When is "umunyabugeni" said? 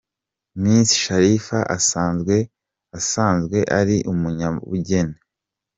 4.11-5.17